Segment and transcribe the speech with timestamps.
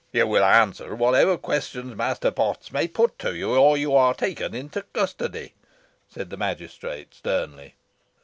[0.11, 4.55] "You will answer whatever questions Master Potts may put to you, or you are taken
[4.55, 5.53] into custody,"
[6.09, 7.75] said the magistrate, sternly.